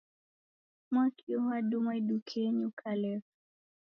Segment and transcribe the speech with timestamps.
[0.91, 3.27] Mwakio wadumwa idukenyii ukalegha.